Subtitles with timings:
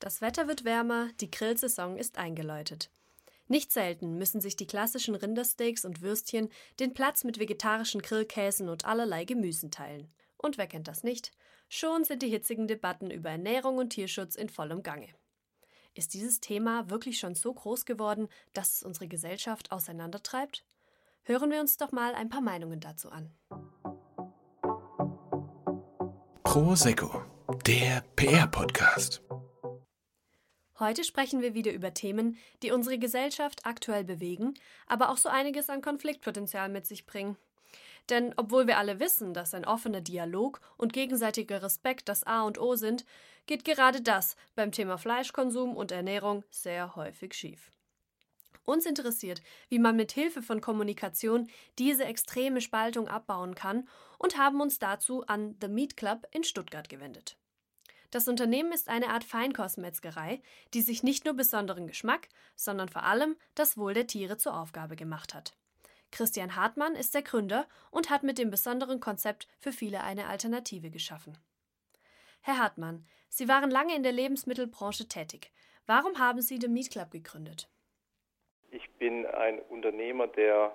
[0.00, 2.90] Das Wetter wird wärmer, die Grillsaison ist eingeläutet.
[3.48, 8.86] Nicht selten müssen sich die klassischen Rindersteaks und Würstchen den Platz mit vegetarischen Grillkäsen und
[8.86, 10.10] allerlei Gemüsen teilen.
[10.38, 11.32] Und wer kennt das nicht?
[11.68, 15.08] Schon sind die hitzigen Debatten über Ernährung und Tierschutz in vollem Gange.
[15.94, 20.64] Ist dieses Thema wirklich schon so groß geworden, dass es unsere Gesellschaft auseinandertreibt?
[21.24, 23.30] Hören wir uns doch mal ein paar Meinungen dazu an.
[26.42, 27.22] Prosecco,
[27.66, 29.22] der PR-Podcast.
[30.80, 34.54] Heute sprechen wir wieder über Themen, die unsere Gesellschaft aktuell bewegen,
[34.86, 37.36] aber auch so einiges an Konfliktpotenzial mit sich bringen.
[38.08, 42.58] Denn obwohl wir alle wissen, dass ein offener Dialog und gegenseitiger Respekt das A und
[42.58, 43.04] O sind,
[43.44, 47.70] geht gerade das beim Thema Fleischkonsum und Ernährung sehr häufig schief.
[48.64, 53.86] Uns interessiert, wie man mit Hilfe von Kommunikation diese extreme Spaltung abbauen kann
[54.18, 57.36] und haben uns dazu an The Meat Club in Stuttgart gewendet.
[58.10, 60.40] Das Unternehmen ist eine Art Feinkostmetzgerei,
[60.74, 64.96] die sich nicht nur besonderen Geschmack, sondern vor allem das Wohl der Tiere zur Aufgabe
[64.96, 65.56] gemacht hat.
[66.10, 70.90] Christian Hartmann ist der Gründer und hat mit dem besonderen Konzept für viele eine Alternative
[70.90, 71.38] geschaffen.
[72.42, 75.52] Herr Hartmann, Sie waren lange in der Lebensmittelbranche tätig.
[75.86, 77.68] Warum haben Sie den Meat Club gegründet?
[78.72, 80.72] Ich bin ein Unternehmer, der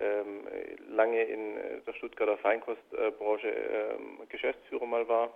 [0.00, 0.48] ähm,
[0.88, 5.32] lange in der Stuttgarter Feinkostbranche ähm, Geschäftsführer mal war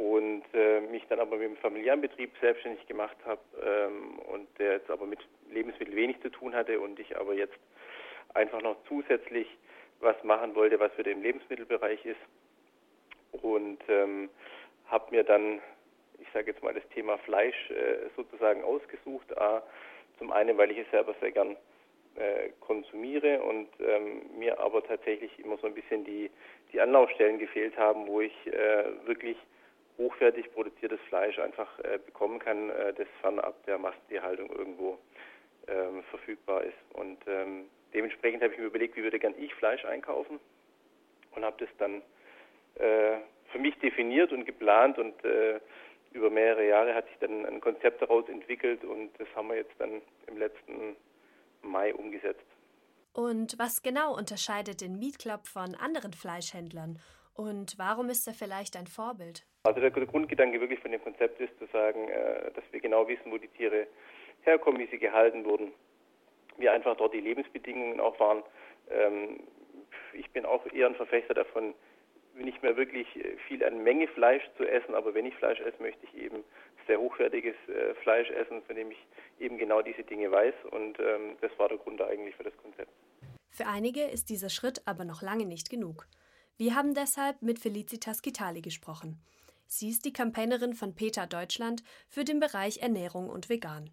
[0.00, 4.72] und äh, mich dann aber mit dem familiären Betrieb selbstständig gemacht habe ähm, und der
[4.72, 5.18] jetzt aber mit
[5.50, 7.58] Lebensmitteln wenig zu tun hatte und ich aber jetzt
[8.32, 9.46] einfach noch zusätzlich
[10.00, 12.20] was machen wollte, was für den Lebensmittelbereich ist
[13.42, 14.30] und ähm,
[14.86, 15.60] habe mir dann,
[16.18, 19.36] ich sage jetzt mal, das Thema Fleisch äh, sozusagen ausgesucht.
[19.36, 19.62] A,
[20.18, 21.58] zum einen, weil ich es selber sehr gern
[22.14, 26.30] äh, konsumiere und ähm, mir aber tatsächlich immer so ein bisschen die,
[26.72, 29.36] die Anlaufstellen gefehlt haben, wo ich äh, wirklich
[30.00, 34.98] hochwertig produziertes Fleisch einfach äh, bekommen kann, äh, das fernab der Massentierhaltung irgendwo
[35.68, 36.78] ähm, verfügbar ist.
[36.94, 40.40] Und ähm, dementsprechend habe ich mir überlegt, wie würde gern ich Fleisch einkaufen
[41.32, 42.02] und habe das dann
[42.76, 43.18] äh,
[43.52, 45.60] für mich definiert und geplant und äh,
[46.12, 49.74] über mehrere Jahre hat sich dann ein Konzept daraus entwickelt und das haben wir jetzt
[49.78, 50.96] dann im letzten
[51.62, 52.44] Mai umgesetzt.
[53.12, 56.98] Und was genau unterscheidet den Meat Club von anderen Fleischhändlern
[57.34, 59.44] und warum ist er vielleicht ein Vorbild?
[59.62, 63.30] Also der, Grundgedanke wirklich von dem Konzept ist zu sagen, äh, dass wir genau wissen,
[63.30, 63.86] wo die Tiere
[64.42, 65.72] herkommen, wie sie gehalten wurden,
[66.56, 68.42] wie einfach dort die Lebensbedingungen auch waren.
[68.90, 69.40] Ähm,
[70.14, 71.74] ich bin auch eher ein Verfechter davon,
[72.34, 75.82] nicht mehr wirklich äh, viel an Menge Fleisch zu essen, aber wenn ich Fleisch esse,
[75.82, 76.42] möchte ich eben
[76.86, 79.06] sehr hochwertiges äh, Fleisch essen, von dem ich
[79.38, 82.90] eben genau diese Dinge weiß und ähm, das war der Grund eigentlich für das Konzept.
[83.50, 86.06] Für einige ist dieser Schritt aber noch lange nicht genug.
[86.56, 89.20] Wir haben deshalb mit Felicitas Kitali gesprochen.
[89.72, 93.90] Sie ist die Campaignerin von PETA Deutschland für den Bereich Ernährung und Vegan.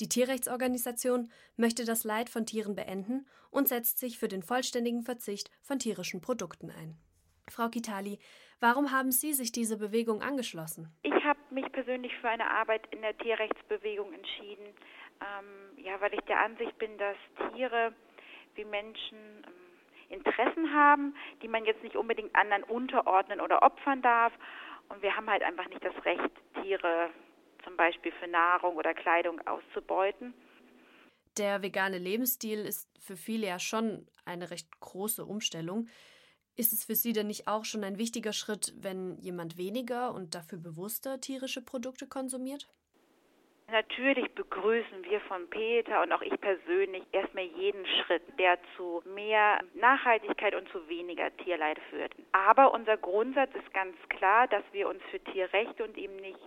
[0.00, 5.50] Die Tierrechtsorganisation möchte das Leid von Tieren beenden und setzt sich für den vollständigen Verzicht
[5.62, 6.96] von tierischen Produkten ein.
[7.50, 8.20] Frau Kitali,
[8.60, 10.96] warum haben Sie sich dieser Bewegung angeschlossen?
[11.02, 14.66] Ich habe mich persönlich für eine Arbeit in der Tierrechtsbewegung entschieden,
[15.20, 17.16] ähm, ja, weil ich der Ansicht bin, dass
[17.52, 17.92] Tiere
[18.54, 19.70] wie Menschen ähm,
[20.08, 24.32] Interessen haben, die man jetzt nicht unbedingt anderen unterordnen oder opfern darf.
[24.90, 26.30] Und wir haben halt einfach nicht das Recht,
[26.60, 27.10] Tiere
[27.64, 30.34] zum Beispiel für Nahrung oder Kleidung auszubeuten.
[31.36, 35.88] Der vegane Lebensstil ist für viele ja schon eine recht große Umstellung.
[36.56, 40.34] Ist es für Sie denn nicht auch schon ein wichtiger Schritt, wenn jemand weniger und
[40.34, 42.68] dafür bewusster tierische Produkte konsumiert?
[43.70, 49.60] Natürlich begrüßen wir von Peter und auch ich persönlich erstmal jeden Schritt, der zu mehr
[49.74, 52.12] Nachhaltigkeit und zu weniger Tierleid führt.
[52.32, 56.38] Aber unser Grundsatz ist ganz klar, dass wir uns für Tierrechte und eben nicht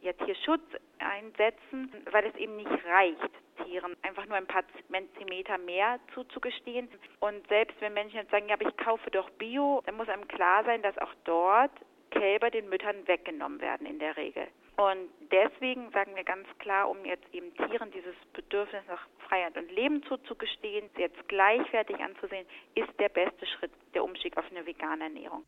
[0.00, 0.64] ja, Tierschutz
[0.98, 3.30] einsetzen, weil es eben nicht reicht,
[3.64, 6.88] Tieren einfach nur ein paar Zentimeter mehr zuzugestehen.
[7.20, 10.26] Und selbst wenn Menschen jetzt sagen, ja, aber ich kaufe doch Bio, dann muss einem
[10.26, 11.72] klar sein, dass auch dort
[12.10, 14.48] Kälber den Müttern weggenommen werden in der Regel.
[14.76, 19.70] Und deswegen sagen wir ganz klar, um jetzt eben Tieren dieses Bedürfnis nach Freiheit und
[19.70, 25.04] Leben zuzugestehen, sie jetzt gleichwertig anzusehen, ist der beste Schritt der Umstieg auf eine vegane
[25.04, 25.44] Ernährung.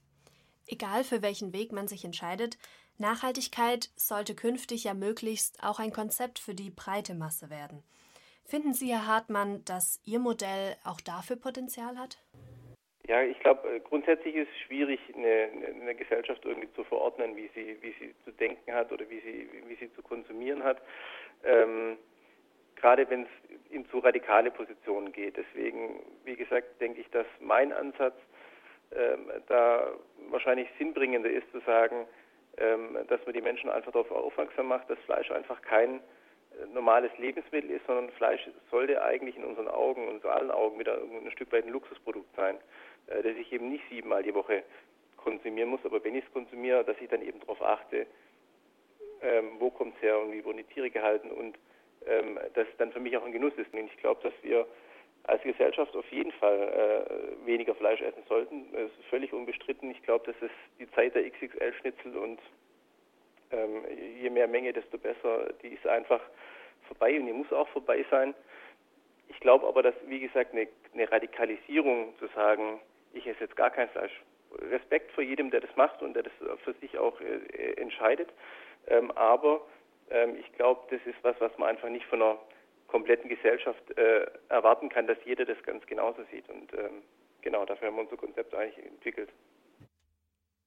[0.69, 2.57] Egal für welchen Weg man sich entscheidet,
[2.99, 7.83] Nachhaltigkeit sollte künftig ja möglichst auch ein Konzept für die breite Masse werden.
[8.45, 12.19] Finden Sie, Herr Hartmann, dass Ihr Modell auch dafür Potenzial hat?
[13.07, 15.49] Ja, ich glaube, äh, grundsätzlich ist es schwierig, eine,
[15.81, 19.49] eine, Gesellschaft irgendwie zu verordnen, wie sie, wie sie zu denken hat oder wie sie,
[19.69, 20.83] wie sie zu konsumieren hat.
[21.45, 21.97] Ähm,
[22.75, 23.29] gerade wenn es
[23.71, 25.37] in zu radikale Positionen geht.
[25.37, 28.15] Deswegen, wie gesagt, denke ich, dass mein Ansatz
[28.93, 29.93] ähm, da
[30.31, 32.07] wahrscheinlich sinnbringender ist zu sagen,
[32.59, 37.11] ähm, dass man die Menschen einfach darauf aufmerksam macht, dass Fleisch einfach kein äh, normales
[37.19, 41.53] Lebensmittel ist, sondern Fleisch sollte eigentlich in unseren Augen, in allen Augen wieder ein Stück
[41.53, 42.57] weit ein Luxusprodukt sein,
[43.07, 44.63] äh, das ich eben nicht siebenmal die Woche
[45.17, 48.07] konsumieren muss, aber wenn ich es konsumiere, dass ich dann eben darauf achte,
[49.23, 51.59] ähm, wo kommt es her und wie wurden die Tiere gehalten und
[52.07, 53.73] ähm, das dann für mich auch ein Genuss ist.
[53.73, 54.67] Und ich glaube, dass wir
[55.25, 57.09] als Gesellschaft auf jeden Fall
[57.43, 58.71] äh, weniger Fleisch essen sollten.
[58.73, 59.91] Das ist völlig unbestritten.
[59.91, 62.41] Ich glaube, das ist die Zeit der XXL-Schnitzel und
[63.51, 63.85] ähm,
[64.21, 65.53] je mehr Menge, desto besser.
[65.63, 66.21] Die ist einfach
[66.87, 68.35] vorbei und die muss auch vorbei sein.
[69.29, 72.81] Ich glaube aber, dass, wie gesagt, eine, eine Radikalisierung zu sagen,
[73.17, 74.13] ich esse jetzt gar kein Fleisch,
[74.71, 76.33] Respekt vor jedem, der das macht und der das
[76.65, 78.29] für sich auch äh, entscheidet.
[78.87, 79.67] Ähm, aber
[80.11, 82.39] ähm, ich glaube, das ist was, was man einfach nicht von einer
[82.87, 86.49] kompletten Gesellschaft äh, erwarten kann, dass jeder das ganz genauso sieht.
[86.49, 87.03] Und ähm,
[87.43, 89.33] genau, dafür haben wir unser Konzept eigentlich entwickelt.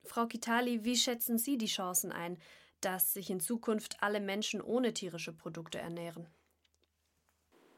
[0.03, 2.37] Frau Kitali, wie schätzen Sie die Chancen ein,
[2.81, 6.27] dass sich in Zukunft alle Menschen ohne tierische Produkte ernähren?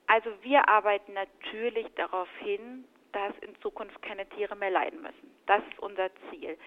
[0.08, 5.36] Also wir arbeiten natürlich darauf hin, dass in Zukunft keine Tiere mehr leiden müssen.
[5.46, 6.58] Das ist unser Ziel.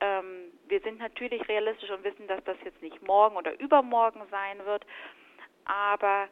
[0.00, 4.64] Ähm, wir sind natürlich realistisch und wissen, dass das jetzt nicht morgen oder übermorgen sein
[4.64, 4.86] wird,
[5.64, 6.28] aber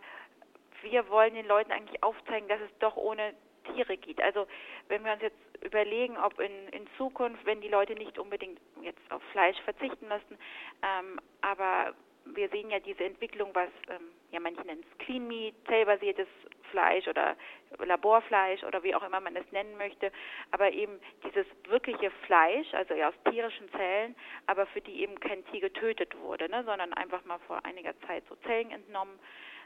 [0.83, 3.35] wir wollen den Leuten eigentlich aufzeigen, dass es doch ohne
[3.65, 4.23] Tiere geht.
[4.23, 4.47] Also
[4.89, 9.01] wenn wir uns jetzt überlegen, ob in, in Zukunft, wenn die Leute nicht unbedingt jetzt
[9.11, 10.39] auf Fleisch verzichten müssen,
[10.83, 11.95] ähm, aber
[12.25, 16.29] wir sehen ja diese Entwicklung, was ähm, ja manche nennen es Clean Meat, zellbasiertes
[16.71, 17.37] Fleisch oder
[17.79, 20.11] Laborfleisch oder wie auch immer man es nennen möchte,
[20.51, 24.17] aber eben dieses wirkliche Fleisch, also ja aus tierischen Zellen,
[24.47, 28.25] aber für die eben kein Tier getötet wurde, ne, sondern einfach mal vor einiger Zeit
[28.29, 29.19] so Zellen entnommen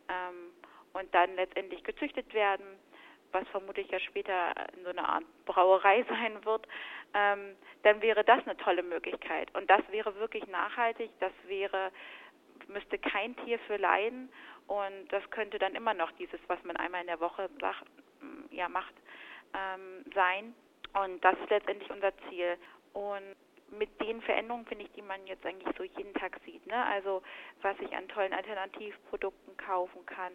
[0.09, 0.53] ähm,
[0.93, 2.67] und dann letztendlich gezüchtet werden,
[3.33, 6.67] was vermutlich ja später in so einer Art Brauerei sein wird,
[7.15, 9.55] ähm, dann wäre das eine tolle Möglichkeit.
[9.55, 11.91] Und das wäre wirklich nachhaltig, das wäre
[12.69, 14.31] müsste kein Tier für leiden
[14.67, 17.49] und das könnte dann immer noch dieses, was man einmal in der Woche
[18.21, 18.95] mm, ja, macht,
[19.55, 20.55] ähm, sein.
[20.95, 22.57] Und das ist letztendlich unser Ziel.
[22.93, 23.37] Und
[23.71, 26.85] mit den Veränderungen, finde ich, die man jetzt eigentlich so jeden Tag sieht, ne?
[26.85, 27.23] also
[27.63, 30.33] was ich an tollen Alternativprodukten kaufen kann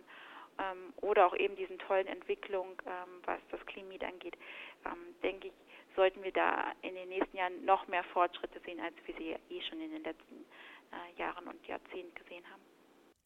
[0.58, 4.36] ähm, oder auch eben diesen tollen Entwicklungen, ähm, was das Meat angeht,
[4.86, 5.54] ähm, denke ich,
[5.96, 9.62] sollten wir da in den nächsten Jahren noch mehr Fortschritte sehen, als wir sie eh
[9.62, 10.46] schon in den letzten
[10.92, 12.62] äh, Jahren und Jahrzehnten gesehen haben.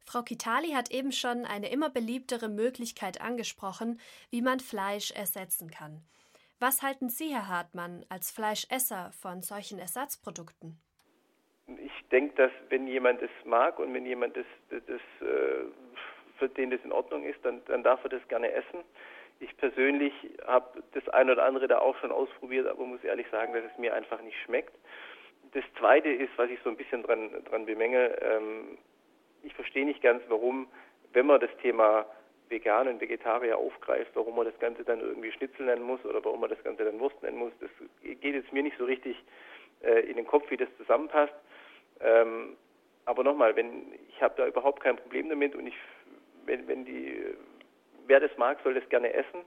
[0.05, 3.99] Frau Kitali hat eben schon eine immer beliebtere Möglichkeit angesprochen,
[4.29, 6.01] wie man Fleisch ersetzen kann.
[6.59, 10.79] Was halten Sie, Herr Hartmann, als Fleischesser von solchen Ersatzprodukten?
[11.67, 15.63] Ich denke, dass wenn jemand es mag und wenn jemand das, das, das äh,
[16.37, 18.83] für den das in Ordnung ist, dann, dann darf er das gerne essen.
[19.39, 20.13] Ich persönlich
[20.45, 23.77] habe das ein oder andere da auch schon ausprobiert, aber muss ehrlich sagen, dass es
[23.77, 24.75] mir einfach nicht schmeckt.
[25.53, 28.77] Das Zweite ist, was ich so ein bisschen dran, dran bemängel, ähm,
[29.43, 30.67] ich verstehe nicht ganz, warum,
[31.13, 32.05] wenn man das Thema
[32.49, 36.41] Vegan und Vegetarier aufgreift, warum man das Ganze dann irgendwie Schnitzel nennen muss oder warum
[36.41, 37.53] man das Ganze dann Wurst nennen muss.
[37.59, 37.69] Das
[38.01, 39.17] geht jetzt mir nicht so richtig
[39.83, 41.33] äh, in den Kopf, wie das zusammenpasst.
[42.01, 42.55] Ähm,
[43.05, 45.75] aber nochmal, wenn ich habe da überhaupt kein Problem damit und ich,
[46.45, 47.23] wenn, wenn die,
[48.05, 49.43] wer das mag, soll das gerne essen.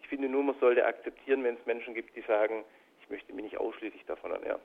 [0.00, 2.64] Ich finde nur, man sollte akzeptieren, wenn es Menschen gibt, die sagen,
[3.00, 4.60] ich möchte mich nicht ausschließlich davon ernähren.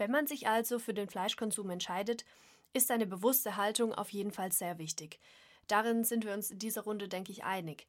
[0.00, 2.24] Wenn man sich also für den Fleischkonsum entscheidet,
[2.72, 5.18] ist eine bewusste Haltung auf jeden Fall sehr wichtig.
[5.68, 7.86] Darin sind wir uns in dieser Runde, denke ich, einig.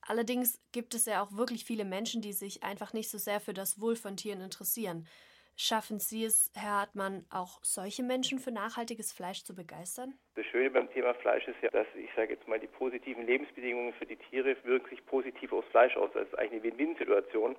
[0.00, 3.54] Allerdings gibt es ja auch wirklich viele Menschen, die sich einfach nicht so sehr für
[3.54, 5.06] das Wohl von Tieren interessieren.
[5.54, 10.14] Schaffen Sie es, Herr Hartmann, auch solche Menschen für nachhaltiges Fleisch zu begeistern?
[10.34, 13.92] Das Schöne beim Thema Fleisch ist ja, dass ich sage jetzt mal, die positiven Lebensbedingungen
[13.94, 16.10] für die Tiere wirken sich positiv aufs Fleisch aus.
[16.12, 17.54] Das ist eigentlich eine Win-Win-Situation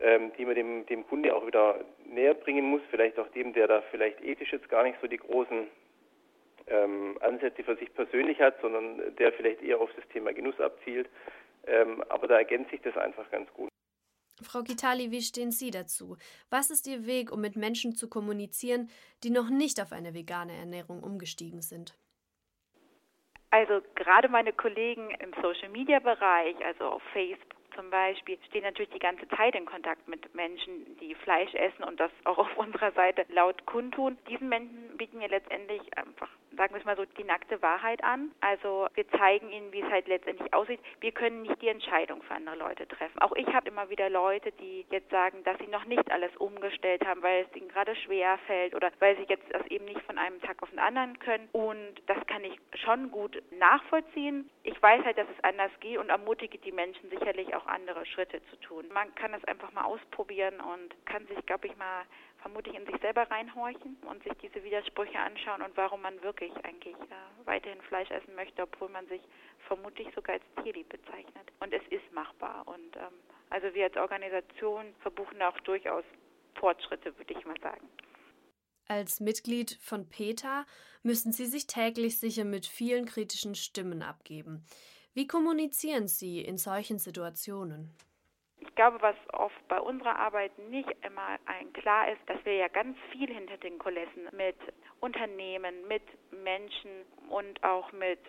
[0.00, 3.66] ähm, die man dem, dem Kunde auch wieder näher bringen muss, vielleicht auch dem, der
[3.66, 5.66] da vielleicht ethisch jetzt gar nicht so die großen
[6.68, 11.08] ähm, Ansätze für sich persönlich hat, sondern der vielleicht eher auf das Thema Genuss abzielt.
[11.66, 13.68] Ähm, aber da ergänzt sich das einfach ganz gut.
[14.42, 16.16] Frau Kitali, wie stehen Sie dazu?
[16.48, 18.88] Was ist Ihr Weg, um mit Menschen zu kommunizieren,
[19.24, 21.98] die noch nicht auf eine vegane Ernährung umgestiegen sind?
[23.50, 29.28] Also gerade meine Kollegen im Social-Media-Bereich, also auf Facebook, zum Beispiel stehen natürlich die ganze
[29.28, 33.64] Zeit in Kontakt mit Menschen, die Fleisch essen und das auch auf unserer Seite laut
[33.66, 34.18] kundtun.
[34.28, 38.32] Diesen Menschen bieten wir letztendlich einfach sagen wir es mal so, die nackte Wahrheit an.
[38.40, 40.80] Also wir zeigen ihnen, wie es halt letztendlich aussieht.
[41.00, 43.18] Wir können nicht die Entscheidung für andere Leute treffen.
[43.20, 47.06] Auch ich habe immer wieder Leute, die jetzt sagen, dass sie noch nicht alles umgestellt
[47.06, 50.18] haben, weil es ihnen gerade schwer fällt oder weil sie jetzt das eben nicht von
[50.18, 51.48] einem Tag auf den anderen können.
[51.52, 54.50] Und das kann ich schon gut nachvollziehen.
[54.62, 58.40] Ich weiß halt, dass es anders geht und ermutige die Menschen sicherlich auch andere Schritte
[58.50, 58.86] zu tun.
[58.92, 62.04] Man kann es einfach mal ausprobieren und kann sich, glaube ich, mal
[62.40, 66.94] vermutlich in sich selber reinhorchen und sich diese Widersprüche anschauen und warum man wirklich eigentlich
[66.94, 69.20] äh, weiterhin Fleisch essen möchte, obwohl man sich
[69.66, 71.52] vermutlich sogar als tierlieb bezeichnet.
[71.60, 72.66] Und es ist machbar.
[72.66, 73.14] Und ähm,
[73.50, 76.04] also wir als Organisation verbuchen auch durchaus
[76.54, 77.88] Fortschritte, würde ich mal sagen.
[78.86, 80.64] Als Mitglied von PETA
[81.02, 84.64] müssen Sie sich täglich sicher mit vielen kritischen Stimmen abgeben.
[85.12, 87.94] Wie kommunizieren Sie in solchen Situationen?
[88.68, 92.68] Ich glaube, was oft bei unserer Arbeit nicht immer ein klar ist, dass wir ja
[92.68, 94.56] ganz viel hinter den Kulissen mit
[95.00, 96.90] Unternehmen, mit Menschen
[97.28, 98.20] und auch mit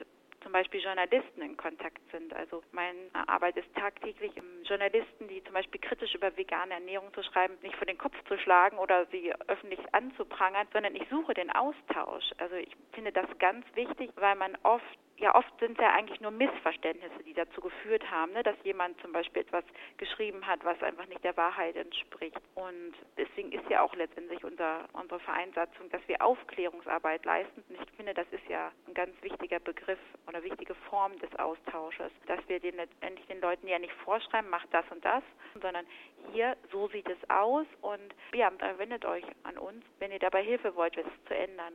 [0.42, 2.34] zum Beispiel Journalisten in Kontakt sind.
[2.34, 4.32] Also meine Arbeit ist tagtäglich,
[4.64, 8.38] Journalisten, die zum Beispiel kritisch über vegane Ernährung zu schreiben, nicht vor den Kopf zu
[8.38, 12.32] schlagen oder sie öffentlich anzuprangern, sondern ich suche den Austausch.
[12.38, 14.86] Also ich finde das ganz wichtig, weil man oft
[15.20, 19.00] ja, oft sind es ja eigentlich nur Missverständnisse, die dazu geführt haben, ne, dass jemand
[19.02, 19.66] zum Beispiel etwas
[19.98, 22.40] geschrieben hat, was einfach nicht der Wahrheit entspricht.
[22.56, 27.64] Und deswegen ist ja auch letztendlich unser, unsere Vereinsatzung, dass wir Aufklärungsarbeit leisten.
[27.68, 32.12] Und ich finde, das ist ja ein ganz wichtiger Begriff oder wichtige Form des Austausches,
[32.28, 35.24] dass wir den letztendlich den Leuten ja nicht vorschreiben, macht das und das,
[35.62, 35.86] sondern
[36.32, 40.76] hier, so sieht es aus und ja, wendet euch an uns, wenn ihr dabei Hilfe
[40.76, 41.74] wollt, es zu ändern.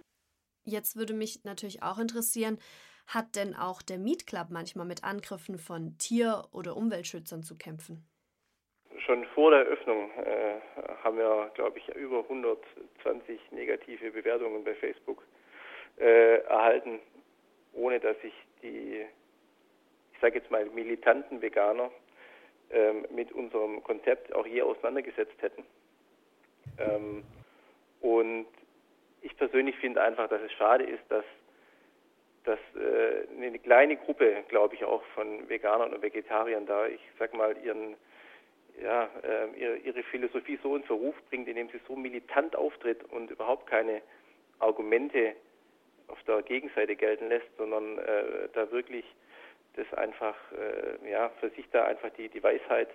[0.64, 2.58] Jetzt würde mich natürlich auch interessieren,
[3.06, 8.06] hat denn auch der Meat Club manchmal mit Angriffen von Tier- oder Umweltschützern zu kämpfen?
[9.04, 10.60] Schon vor der Öffnung äh,
[11.02, 15.22] haben wir, glaube ich, über 120 negative Bewertungen bei Facebook
[15.98, 17.00] äh, erhalten,
[17.74, 19.04] ohne dass sich die,
[20.12, 21.90] ich sage jetzt mal, militanten Veganer
[22.70, 25.64] äh, mit unserem Konzept auch je auseinandergesetzt hätten.
[26.78, 27.24] Ähm,
[28.00, 28.46] und
[29.24, 31.24] ich persönlich finde einfach, dass es schade ist, dass
[32.44, 37.32] dass äh, eine kleine Gruppe, glaube ich, auch von Veganern und Vegetariern da, ich sag
[37.32, 37.96] mal, ihren
[38.82, 43.30] ja, äh, ihre, ihre Philosophie so in Verruf bringt, indem sie so militant auftritt und
[43.30, 44.02] überhaupt keine
[44.58, 45.34] Argumente
[46.08, 49.06] auf der Gegenseite gelten lässt, sondern äh, da wirklich
[49.76, 52.88] das einfach, äh, ja, für sich da einfach die, die Weisheit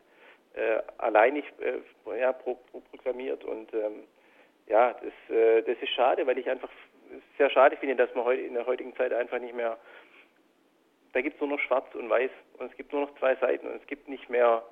[0.53, 4.03] äh, alleinig äh, ja, pro, pro proklamiert und ähm,
[4.69, 6.69] ja, das, äh, das ist schade, weil ich einfach
[7.37, 9.77] sehr schade finde, dass man heute in der heutigen Zeit einfach nicht mehr,
[11.13, 13.67] da gibt es nur noch Schwarz und Weiß und es gibt nur noch zwei Seiten
[13.67, 14.63] und es gibt nicht mehr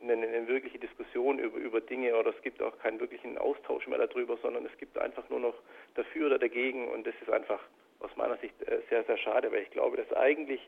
[0.00, 3.98] eine, eine, wirkliche Diskussion über, über Dinge oder es gibt auch keinen wirklichen Austausch mehr
[3.98, 5.54] darüber, sondern es gibt einfach nur noch
[5.94, 7.60] dafür oder dagegen und das ist einfach
[8.00, 10.60] aus meiner Sicht äh, sehr, sehr schade, weil ich glaube, dass eigentlich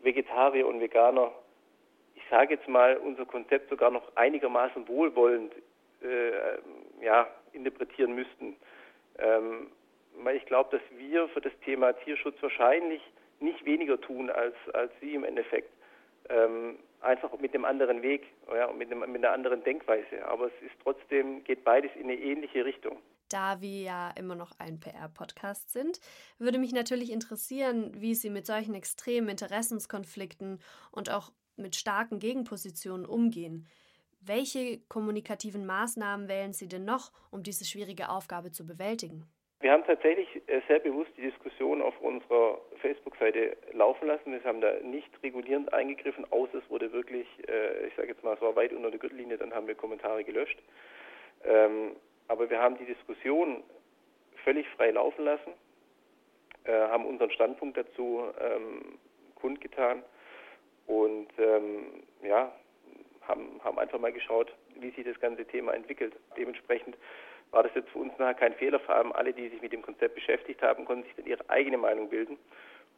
[0.00, 1.32] Vegetarier und Veganer,
[2.14, 5.52] ich sage jetzt mal, unser Konzept sogar noch einigermaßen wohlwollend
[6.02, 6.58] äh,
[7.04, 8.56] ja, interpretieren müssten.
[9.18, 9.70] Ähm,
[10.22, 13.02] weil ich glaube, dass wir für das Thema Tierschutz wahrscheinlich
[13.40, 15.72] nicht weniger tun als, als Sie im Endeffekt.
[16.28, 20.26] Ähm, einfach mit einem anderen Weg ja, und mit, einem, mit einer anderen Denkweise.
[20.26, 22.98] Aber es ist trotzdem, geht beides in eine ähnliche Richtung.
[23.28, 26.00] Da wir ja immer noch ein PR-Podcast sind,
[26.38, 30.60] würde mich natürlich interessieren, wie Sie mit solchen extremen Interessenskonflikten
[30.90, 33.66] und auch mit starken Gegenpositionen umgehen.
[34.20, 39.24] Welche kommunikativen Maßnahmen wählen Sie denn noch, um diese schwierige Aufgabe zu bewältigen?
[39.60, 44.32] Wir haben tatsächlich äh, sehr bewusst die Diskussion auf unserer Facebook-Seite laufen lassen.
[44.32, 48.34] Wir haben da nicht regulierend eingegriffen, außer es wurde wirklich, äh, ich sage jetzt mal,
[48.34, 50.58] es war weit unter der Gürtellinie, dann haben wir Kommentare gelöscht.
[51.44, 51.96] Ähm,
[52.28, 53.64] aber wir haben die Diskussion
[54.44, 55.52] völlig frei laufen lassen,
[56.64, 58.98] äh, haben unseren Standpunkt dazu ähm,
[59.34, 60.04] kundgetan
[60.86, 62.52] und ähm, ja,
[63.28, 66.14] haben, haben einfach mal geschaut, wie sich das ganze Thema entwickelt.
[66.36, 66.96] Dementsprechend
[67.50, 68.80] war das jetzt für uns nachher kein Fehler.
[68.80, 71.78] Vor allem alle, die sich mit dem Konzept beschäftigt haben, konnten sich dann ihre eigene
[71.78, 72.38] Meinung bilden.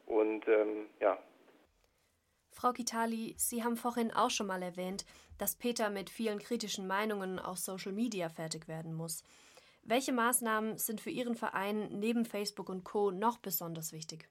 [0.06, 1.18] Und ähm, ja.
[2.52, 5.04] Frau Kitali, Sie haben vorhin auch schon mal erwähnt,
[5.38, 9.22] dass Peter mit vielen kritischen Meinungen auf Social Media fertig werden muss.
[9.82, 13.10] Welche Maßnahmen sind für Ihren Verein neben Facebook und Co.
[13.10, 14.28] noch besonders wichtig?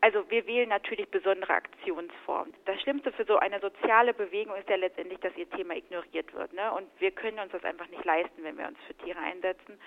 [0.00, 2.54] Also wir wählen natürlich besondere Aktionsformen.
[2.66, 6.52] Das Schlimmste für so eine soziale Bewegung ist ja letztendlich, dass ihr Thema ignoriert wird.
[6.52, 6.72] Ne?
[6.72, 9.78] Und wir können uns das einfach nicht leisten, wenn wir uns für Tiere einsetzen.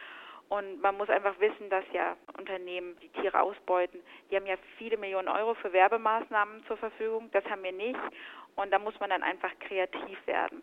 [0.49, 4.97] Und man muss einfach wissen, dass ja Unternehmen, die Tiere ausbeuten, die haben ja viele
[4.97, 7.29] Millionen Euro für Werbemaßnahmen zur Verfügung.
[7.31, 7.99] Das haben wir nicht.
[8.57, 10.61] Und da muss man dann einfach kreativ werden.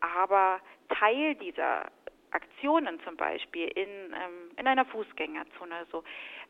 [0.00, 1.86] Aber Teil dieser
[2.32, 5.86] Aktionen zum Beispiel in, ähm, in einer Fußgängerzone.
[5.90, 6.02] So.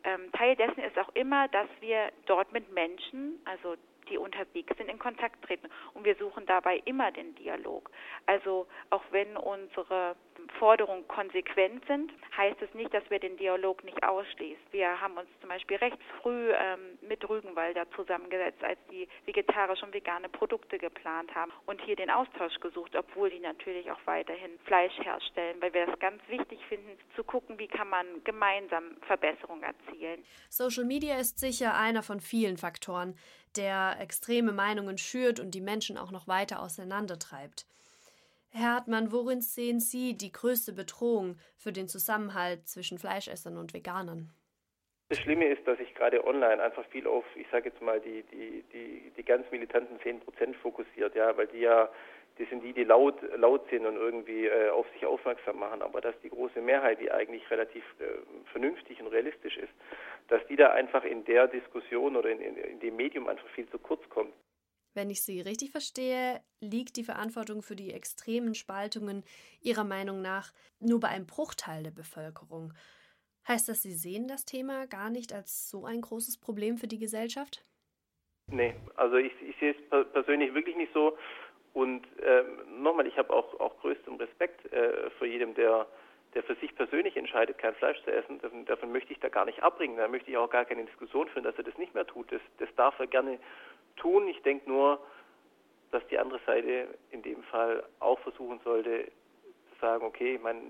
[0.04, 3.76] Ähm, Teil dessen ist auch immer, dass wir dort mit Menschen, also
[4.08, 5.68] die unterwegs sind, in Kontakt treten.
[5.94, 7.90] Und wir suchen dabei immer den Dialog.
[8.26, 10.16] Also auch wenn unsere
[10.58, 14.62] Forderungen konsequent sind, heißt es nicht, dass wir den Dialog nicht ausschließen.
[14.70, 19.94] Wir haben uns zum Beispiel recht früh ähm, mit Rügenwalder zusammengesetzt, als die vegetarische und
[19.94, 24.96] vegane Produkte geplant haben und hier den Austausch gesucht, obwohl die natürlich auch weiterhin Fleisch
[24.98, 30.24] herstellen, weil wir das ganz wichtig finden, zu gucken, wie kann man gemeinsam Verbesserungen erzielen.
[30.48, 33.16] Social Media ist sicher einer von vielen Faktoren,
[33.56, 37.66] der extreme Meinungen schürt und die Menschen auch noch weiter auseinandertreibt.
[38.54, 44.30] Herr Hartmann, worin sehen Sie die größte Bedrohung für den Zusammenhalt zwischen Fleischessern und Veganern?
[45.08, 48.22] Das Schlimme ist, dass sich gerade online einfach viel auf, ich sage jetzt mal, die,
[48.24, 51.88] die, die, die ganz militanten 10 Prozent fokussiert, ja, weil die ja,
[52.38, 56.02] die sind die, die laut, laut sind und irgendwie äh, auf sich aufmerksam machen, aber
[56.02, 58.04] dass die große Mehrheit, die eigentlich relativ äh,
[58.52, 59.72] vernünftig und realistisch ist,
[60.28, 63.68] dass die da einfach in der Diskussion oder in, in, in dem Medium einfach viel
[63.68, 64.32] zu kurz kommt.
[64.94, 69.24] Wenn ich Sie richtig verstehe, liegt die Verantwortung für die extremen Spaltungen
[69.60, 72.74] Ihrer Meinung nach nur bei einem Bruchteil der Bevölkerung.
[73.48, 76.98] Heißt das, Sie sehen das Thema gar nicht als so ein großes Problem für die
[76.98, 77.64] Gesellschaft?
[78.50, 81.16] Nee, also ich, ich sehe es persönlich wirklich nicht so.
[81.72, 85.86] Und ähm, nochmal, ich habe auch, auch größten Respekt äh, vor jedem, der,
[86.34, 88.40] der für sich persönlich entscheidet, kein Fleisch zu essen.
[88.40, 89.96] Davon, davon möchte ich da gar nicht abbringen.
[89.96, 92.30] Da möchte ich auch gar keine Diskussion führen, dass er das nicht mehr tut.
[92.30, 93.38] Das, das darf er gerne
[93.96, 94.28] tun.
[94.28, 95.00] Ich denke nur,
[95.90, 99.04] dass die andere Seite in dem Fall auch versuchen sollte,
[99.72, 100.60] zu sagen, okay, ich meine,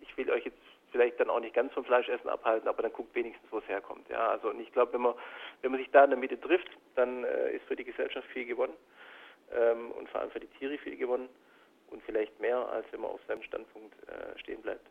[0.00, 0.58] ich will euch jetzt
[0.92, 4.08] vielleicht dann auch nicht ganz vom Fleischessen abhalten, aber dann guckt wenigstens, wo es herkommt.
[4.08, 5.14] Ja, also und ich glaube, wenn man
[5.62, 8.44] wenn man sich da in der Mitte trifft, dann äh, ist für die Gesellschaft viel
[8.44, 8.74] gewonnen
[9.52, 11.28] ähm, und vor allem für die Tiere viel gewonnen
[11.90, 14.86] und vielleicht mehr, als wenn man auf seinem Standpunkt äh, stehen bleibt.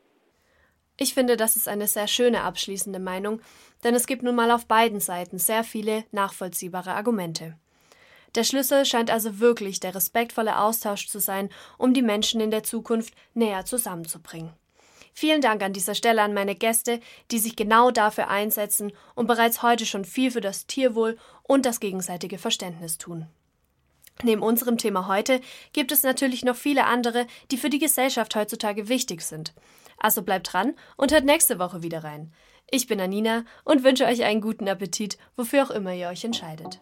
[1.01, 3.41] Ich finde, das ist eine sehr schöne abschließende Meinung,
[3.85, 7.57] denn es gibt nun mal auf beiden Seiten sehr viele nachvollziehbare Argumente.
[8.35, 12.63] Der Schlüssel scheint also wirklich der respektvolle Austausch zu sein, um die Menschen in der
[12.63, 14.51] Zukunft näher zusammenzubringen.
[15.13, 16.99] Vielen Dank an dieser Stelle an meine Gäste,
[17.31, 21.79] die sich genau dafür einsetzen und bereits heute schon viel für das Tierwohl und das
[21.79, 23.25] gegenseitige Verständnis tun.
[24.21, 25.39] Neben unserem Thema heute
[25.71, 29.53] gibt es natürlich noch viele andere, die für die Gesellschaft heutzutage wichtig sind.
[29.99, 32.31] Also bleibt dran und hört nächste Woche wieder rein.
[32.71, 36.79] Ich bin Anina und wünsche euch einen guten Appetit, wofür auch immer ihr euch entscheidet.